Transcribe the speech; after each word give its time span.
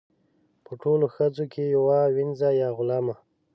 په 0.65 0.71
ټولو 0.81 1.05
ښځو 1.15 1.45
کې 1.53 1.63
یوه 1.75 1.99
وینځه 2.15 2.49
یا 2.61 2.69
غلامه. 2.77 3.15